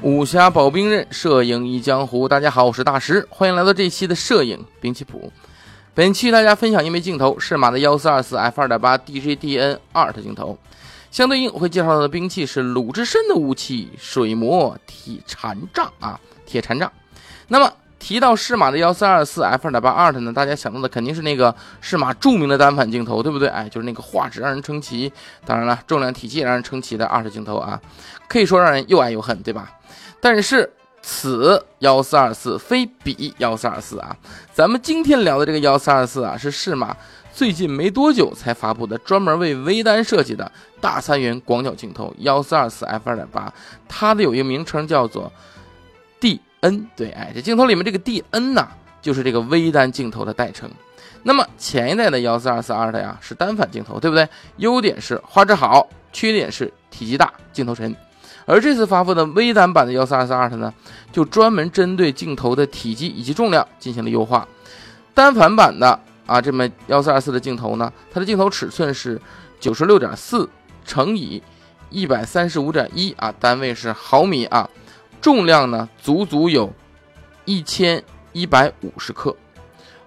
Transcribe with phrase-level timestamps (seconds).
[0.00, 2.28] 武侠保兵刃，摄影忆江湖。
[2.28, 5.32] 大家好，我是大石，欢迎来到这期的摄影兵器谱。
[5.92, 10.56] 本期与大家分享一枚镜头，是马的幺四二四 f 二点八 DGDN art 镜头。
[11.10, 16.92] 相对应，会介绍到的兵器是鲁智深的武器——水磨铁禅杖啊，铁禅杖。
[17.48, 23.48] 那么提到适马的幺四二四 f 二点八 Art 呢，大家想到的肯定是那个适马著名的单反镜头，对不对？
[23.48, 25.12] 哎，就是那个画质让人称奇，
[25.44, 27.80] 当然了，重量体积也让人称奇的 Art 镜头啊，
[28.28, 29.70] 可以说让人又爱又恨，对吧？
[30.20, 30.72] 但是
[31.02, 34.16] 此幺四二四非彼幺四二四啊，
[34.52, 36.96] 咱们今天聊的这个幺四二四啊，是适马
[37.32, 43.52] 最近没多久才发布的，专门为微单设计的大三元广角镜头幺四二四 f 二点八，
[43.88, 45.32] 它的有一个名称叫做
[46.60, 48.68] n 对，哎，这镜头里面这个 DN 呐，
[49.00, 50.70] 就是这个微单镜头的代称。
[51.22, 54.28] 那么前一代的幺四二四 R 的呀是单反镜头，对不对？
[54.56, 57.94] 优点是画质好，缺点是体积大，镜头沉。
[58.46, 60.72] 而这次发布的微单版的幺四二四 R 呢，
[61.12, 64.46] 就专门针对镜头的体积以及重量进行了优化。
[65.12, 69.20] 单反版的啊，这么幺四二四的镜头呢，它的镜头尺寸是
[69.60, 70.48] 九十六点四
[70.86, 71.42] 乘以
[71.90, 74.70] 一百三十五点一啊，单位是毫米啊，
[75.20, 76.72] 重量呢足足有
[77.44, 78.02] 一千
[78.32, 79.36] 一百五十克。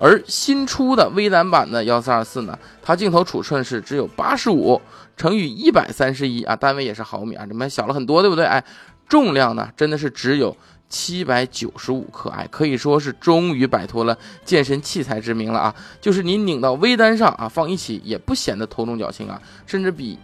[0.00, 4.80] 而新出的微单版的幺四二四呢，它镜头尺寸是只有八十五
[5.16, 8.44] 乘以一百三十一啊，单位也是毫米啊，这么小了很多，对不对？
[8.44, 8.62] 哎，
[9.08, 10.56] 重量呢真的是只有
[10.88, 15.74] 七百九十五克，哎，可以说是终于摆脱了健身器材之名了啊！
[16.00, 20.16] 就是你拧到微单上啊，放一起也不显得头重脚轻啊，甚至比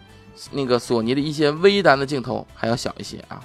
[0.52, 3.42] 那个索尼的一些微单的镜头还要小一些啊。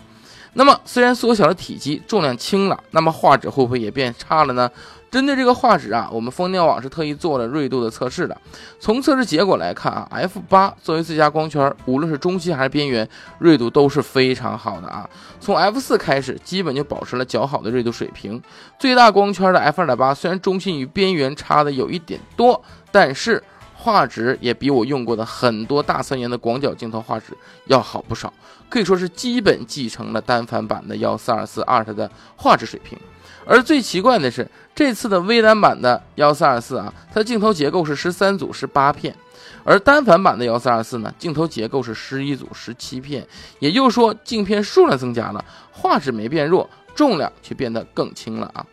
[0.53, 4.69] 那么虽然缩小了体积，重量轻了，那么画质会不会也变差了呢？
[5.11, 8.38] 针对这个画质啊，我们蜂鸟网是特意做了锐度的测试的。
[8.80, 15.09] 从测试结果来看啊，F 八作为最佳光圈，无论是中心还是边缘，锐度都是非常好的啊。
[15.39, 18.39] 从 F 四开始，基本就保持了较好的锐度水平。
[18.77, 23.43] 最大光圈的 F 二点八，虽然中心与边缘差的有一点多，但是
[23.82, 27.28] 画质也比我用过的很多大三元的广角镜头画质
[27.67, 28.32] 要好不少，
[28.67, 33.00] 可以说是基本继承了单反版的幺四二四 Art 的画质水平。
[33.45, 34.45] 而最奇怪的是，
[34.76, 39.16] 这次的微单版的幺四二四啊，它镜头结构是十三组十八片，
[39.64, 43.26] 而单反版的幺四二四呢，镜头结构是十一组十七片。
[43.60, 48.66] 也就是说，镜片数量增加了，画质没变弱，重量却变得更轻了啊！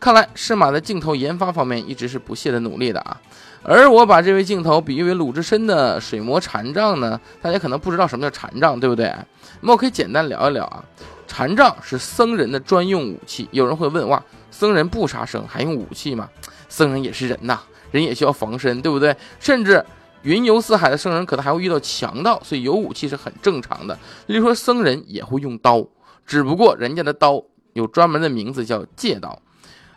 [0.00, 3.20] 看来适马在镜头研发方面一直是不懈的努力的啊。
[3.62, 9.14] 而我把这位镜头比喻为鲁智深的水磨禅杖呢，大家可能不知道什么叫禅杖，对不对？
[9.60, 10.82] 那么我可以简单聊一聊啊。
[11.26, 13.46] 禅杖是僧人的专用武器。
[13.52, 16.28] 有人会问：哇，僧人不杀生还用武器吗？
[16.70, 19.14] 僧人也是人呐，人也需要防身，对不对？
[19.38, 19.84] 甚至
[20.22, 23.98] 云游四海的僧人可能还会遇到强盗，所以有武器是很正常的。
[24.28, 25.86] 例如说，僧人也会用刀，
[26.24, 27.44] 只不过人家的刀
[27.74, 29.38] 有专门的名字叫戒刀。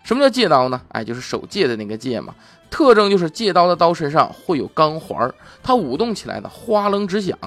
[0.03, 0.81] 什么叫借刀呢？
[0.89, 2.35] 哎，就是手戒的那个戒嘛。
[2.69, 5.31] 特征就是借刀的刀身上会有钢环，
[5.61, 7.37] 它舞动起来呢哗楞直响。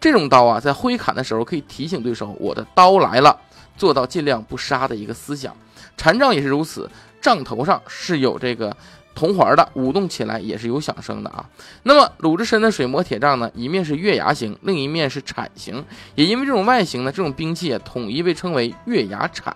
[0.00, 3.38] 这种刀啊，在挥砍的时候可以提醒对手我的刀来了，
[3.76, 5.54] 做到尽量不杀的一个思想。
[5.96, 6.88] 禅杖也是如此，
[7.20, 8.74] 杖头上是有这个
[9.14, 11.44] 铜环的，舞动起来也是有响声的啊。
[11.82, 15.84] 那么鲁智深的水磨铁杖呢，一面是月牙形，另一面是铲形，
[16.14, 19.54] 也因为这种外形呢，这种兵器统一被称为月牙铲。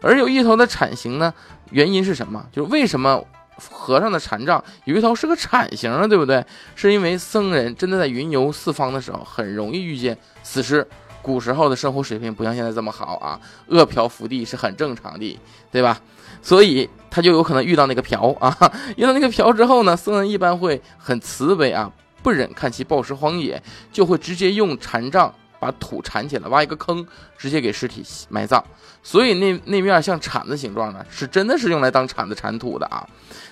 [0.00, 1.32] 而有一头的铲形呢，
[1.70, 2.46] 原因是什么？
[2.52, 3.24] 就是为什么？
[3.70, 6.44] 和尚的禅杖有一头是个铲形的，对不对？
[6.74, 10.84] 是因为僧人真的在云游四方的时候，很容易遇见死尸。
[11.22, 15.38] 古时候的生活水平不像现在这么好啊，饿殍伏地是很正常的，
[15.70, 16.00] 对吧？
[16.42, 18.56] 所以他就有可能遇到那个殍啊，
[18.96, 21.90] 遇到那个殍之后呢，僧人一般会很慈悲啊，
[22.22, 23.62] 不忍看其暴尸荒野，
[23.92, 25.32] 就会直接用禅杖。
[25.62, 27.06] 把土铲起来，挖一个坑，
[27.38, 28.62] 直接给尸体埋葬。
[29.04, 33.06] 所以那那面像铲子形状呢，是真的是用来当铲子铲土的啊。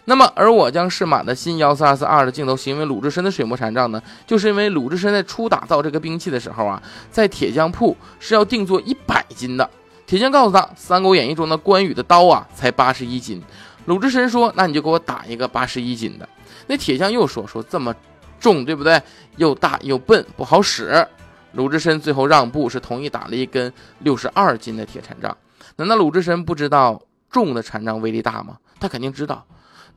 [0.06, 6.82] 那么，而我将适马的新幺四二四二的镜头形容为鲁智深的水磨禅杖呢，就是因为鲁智深在初打造这个兵器的时候啊，
[7.12, 9.71] 在铁匠铺是要定做一百斤的。
[10.07, 13.41] 铁匠告诉他，《三国演义》中的关羽的刀啊，才八十一斤。
[13.86, 16.28] 鲁智深说：“那你就给我打一个八十一斤的。”
[16.66, 17.95] 那铁匠又说：“说这么
[18.41, 19.01] 重，对不对？
[19.36, 21.07] 又大又笨，不好使。”
[21.52, 25.36] 鲁智深最后让步，是同意打了一根六十二斤的铁禅杖。
[25.76, 27.00] 难道鲁智深不知道
[27.30, 28.58] 重的禅杖威力大吗？
[28.78, 29.44] 他肯定知道。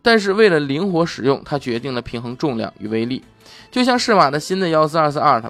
[0.02, 3.24] 但是为了灵活使用，他决定了平衡重量与威力。
[3.72, 5.50] 就像适马的新的幺四二四二，它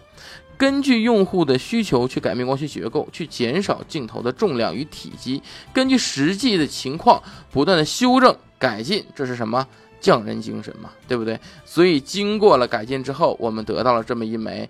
[0.57, 5.41] 根据用户的需求去改变光学结构，去减少镜头的重量与体积，
[5.73, 7.21] 根据实际的情况
[7.51, 9.03] 不断的修正改进。
[9.15, 9.65] 这是什么
[9.99, 10.91] 匠人精神嘛？
[11.07, 11.39] 对不对？
[11.65, 14.69] 所以经过了改进之后，我们得到了这么一枚。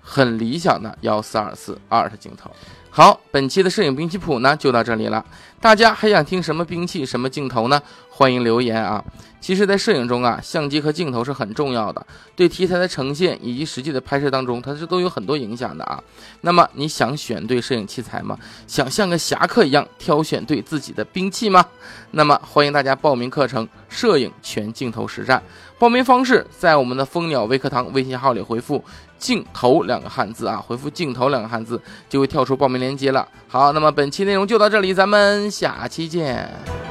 [0.00, 2.50] 很理想的幺四二四二的镜头。
[2.90, 5.24] 好，本期的摄影兵器谱呢就到这里了。
[5.60, 7.80] 大家还想听什么兵器、什么镜头呢？
[8.20, 9.02] 欢迎留言啊！
[9.40, 12.06] 其实，在摄影中啊，相机和镜头是很重要的，
[12.36, 15.98] 对题材的呈现以及实际的拍摄当中，它是都有很多影响的啊。
[16.42, 18.38] 那么，你想选对摄影器材吗？
[18.66, 21.64] 想像个侠客一样挑选对自己的兵器吗？
[22.10, 25.38] 那么，欢迎大家报名课程《摄影全镜头实战》。
[25.78, 28.84] 报名方式在我们的蜂鸟微课堂微信号里回复
[29.16, 33.26] “镜头”两个汉字啊，回复“镜头”两个汉字就会跳出报名链接了。
[33.48, 36.89] 好，那么本期内容就到这里，咱们下期见。